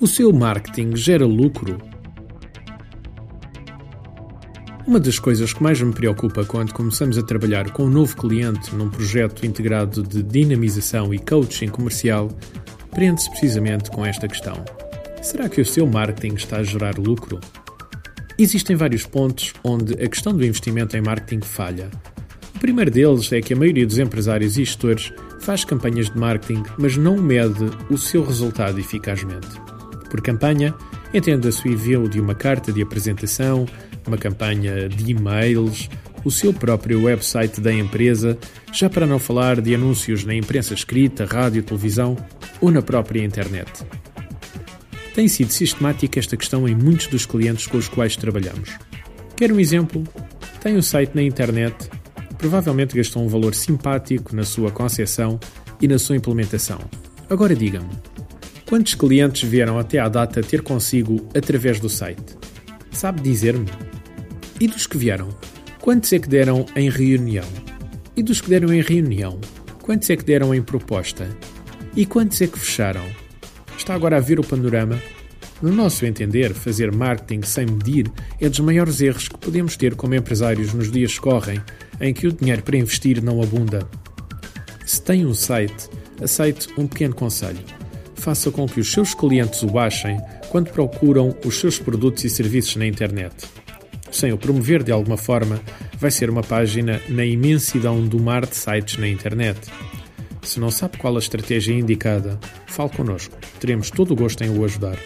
[0.00, 1.78] O seu marketing gera lucro?
[4.84, 8.74] Uma das coisas que mais me preocupa quando começamos a trabalhar com um novo cliente
[8.74, 12.28] num projeto integrado de dinamização e coaching comercial
[12.90, 14.64] prende-se precisamente com esta questão.
[15.22, 17.38] Será que o seu marketing está a gerar lucro?
[18.36, 21.88] Existem vários pontos onde a questão do investimento em marketing falha.
[22.56, 25.12] O primeiro deles é que a maioria dos empresários e gestores
[25.42, 29.60] faz campanhas de marketing, mas não mede o seu resultado eficazmente.
[30.08, 30.72] Por campanha,
[31.12, 33.66] entenda-se o envio de uma carta de apresentação,
[34.06, 35.90] uma campanha de e-mails,
[36.24, 38.38] o seu próprio website da empresa,
[38.72, 42.16] já para não falar de anúncios na imprensa escrita, rádio, televisão
[42.60, 43.84] ou na própria internet.
[45.12, 48.78] Tem sido sistemática esta questão em muitos dos clientes com os quais trabalhamos.
[49.36, 50.04] Quer um exemplo?
[50.62, 51.90] Tem um site na internet,
[52.42, 55.38] provavelmente gastou um valor simpático na sua concepção
[55.80, 56.80] e na sua implementação.
[57.30, 57.88] Agora diga-me,
[58.68, 62.36] quantos clientes vieram até à data ter consigo através do site?
[62.90, 63.68] Sabe dizer-me?
[64.58, 65.28] E dos que vieram,
[65.80, 67.46] quantos é que deram em reunião?
[68.16, 69.40] E dos que deram em reunião,
[69.80, 71.28] quantos é que deram em proposta?
[71.94, 73.06] E quantos é que fecharam?
[73.78, 75.00] Está agora a ver o panorama?
[75.62, 78.10] No nosso entender, fazer marketing sem medir
[78.40, 81.62] é dos maiores erros que podemos ter como empresários nos dias que correm,
[82.00, 83.88] em que o dinheiro para investir não abunda.
[84.84, 85.88] Se tem um site,
[86.20, 87.60] aceite um pequeno conselho.
[88.16, 92.76] Faça com que os seus clientes o baixem quando procuram os seus produtos e serviços
[92.76, 93.48] na internet
[94.12, 95.60] sem o promover de alguma forma,
[95.98, 99.58] vai ser uma página na imensidão do mar de sites na internet.
[100.42, 103.36] Se não sabe qual a estratégia indicada, fale connosco.
[103.58, 104.98] Teremos todo o gosto em o ajudar.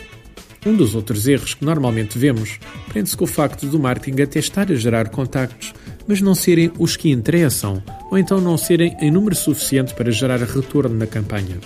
[0.66, 4.70] Um dos outros erros que normalmente vemos prende-se com o facto do marketing até estar
[4.70, 5.72] a gerar contactos,
[6.06, 10.40] mas não serem os que interessam, ou então não serem em número suficiente para gerar
[10.40, 11.56] retorno na campanha.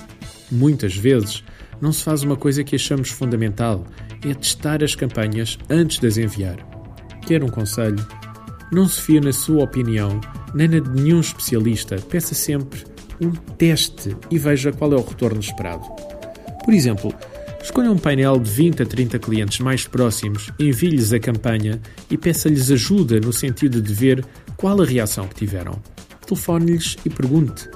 [0.51, 1.43] Muitas vezes,
[1.81, 3.87] não se faz uma coisa que achamos fundamental,
[4.23, 6.71] é testar as campanhas antes de as enviar
[7.31, 8.05] quer um conselho,
[8.73, 10.21] não se fie na sua opinião,
[10.53, 11.95] nem na de nenhum especialista.
[11.95, 12.85] Peça sempre
[13.21, 15.85] um teste e veja qual é o retorno esperado.
[16.65, 17.15] Por exemplo,
[17.71, 22.69] escolha um painel de 20 a 30 clientes mais próximos, envie-lhes a campanha e peça-lhes
[22.69, 24.27] ajuda no sentido de ver
[24.57, 25.81] qual a reação que tiveram.
[26.27, 27.71] Telefone-lhes e pergunte: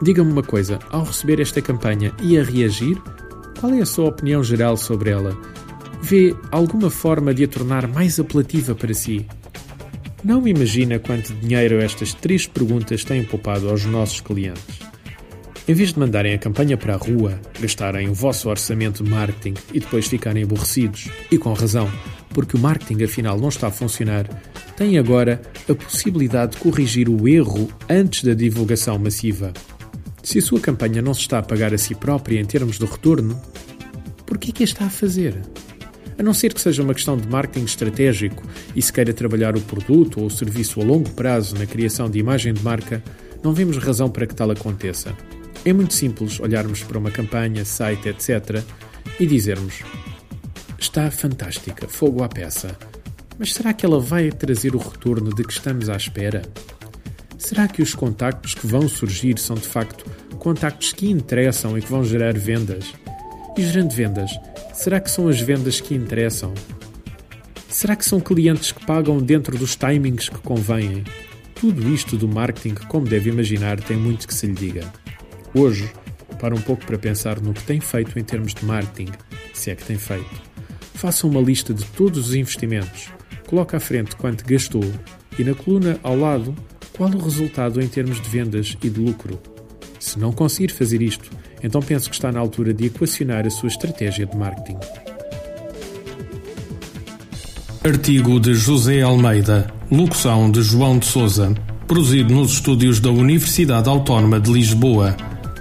[0.00, 2.96] Diga-me uma coisa, ao receber esta campanha e a reagir,
[3.60, 5.36] qual é a sua opinião geral sobre ela?
[6.00, 9.26] Vê alguma forma de a tornar mais apelativa para si?
[10.24, 14.87] Não imagina quanto dinheiro estas três perguntas têm poupado aos nossos clientes.
[15.68, 19.52] Em vez de mandarem a campanha para a rua, gastarem o vosso orçamento de marketing
[19.70, 21.86] e depois ficarem aborrecidos, e com razão,
[22.30, 24.26] porque o marketing afinal não está a funcionar,
[24.78, 29.52] têm agora a possibilidade de corrigir o erro antes da divulgação massiva.
[30.22, 32.86] Se a sua campanha não se está a pagar a si própria em termos de
[32.86, 33.38] retorno,
[34.24, 35.36] por que é que a está a fazer?
[36.18, 38.42] A não ser que seja uma questão de marketing estratégico
[38.74, 42.18] e se queira trabalhar o produto ou o serviço a longo prazo na criação de
[42.18, 43.02] imagem de marca,
[43.44, 45.14] não vemos razão para que tal aconteça.
[45.68, 48.64] É muito simples olharmos para uma campanha, site, etc.
[49.20, 49.82] e dizermos:
[50.78, 52.74] Está fantástica, fogo à peça.
[53.38, 56.40] Mas será que ela vai trazer o retorno de que estamos à espera?
[57.36, 60.06] Será que os contactos que vão surgir são de facto
[60.38, 62.94] contactos que interessam e que vão gerar vendas?
[63.54, 64.30] E gerando vendas,
[64.72, 66.54] Será que são as vendas que interessam?
[67.68, 71.04] Será que são clientes que pagam dentro dos timings que convêm?
[71.56, 74.90] Tudo isto do marketing, como deve imaginar, tem muito que se lhe diga.
[75.54, 75.90] Hoje,
[76.40, 79.12] para um pouco para pensar no que tem feito em termos de marketing,
[79.52, 80.42] se é que tem feito.
[80.94, 83.08] Faça uma lista de todos os investimentos,
[83.46, 84.84] coloque à frente quanto gastou
[85.38, 86.54] e na coluna ao lado
[86.96, 89.40] qual o resultado em termos de vendas e de lucro.
[90.00, 91.30] Se não conseguir fazer isto,
[91.62, 94.78] então penso que está na altura de equacionar a sua estratégia de marketing.
[97.84, 101.54] Artigo de José Almeida, locução de João de Souza,
[101.86, 105.16] produzido nos estúdios da Universidade Autónoma de Lisboa.